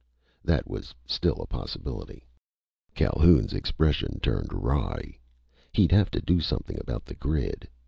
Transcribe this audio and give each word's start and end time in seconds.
That 0.43 0.67
was 0.67 0.95
still 1.05 1.35
a 1.35 1.45
possibility. 1.45 2.25
Calhoun's 2.95 3.53
expression 3.53 4.19
turned 4.19 4.51
wry. 4.51 5.19
He'd 5.73 5.91
have 5.91 6.09
to 6.09 6.19
do 6.21 6.39
something 6.39 6.79
about 6.79 7.05
the 7.05 7.13
grid. 7.13 7.69